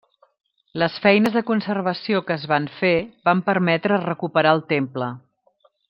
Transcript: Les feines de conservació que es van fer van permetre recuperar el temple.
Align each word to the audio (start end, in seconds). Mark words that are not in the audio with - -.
Les 0.83 0.95
feines 1.03 1.35
de 1.35 1.43
conservació 1.49 2.21
que 2.29 2.37
es 2.41 2.47
van 2.53 2.65
fer 2.79 2.93
van 3.29 3.45
permetre 3.51 4.01
recuperar 4.09 4.57
el 4.59 4.65
temple. 4.77 5.13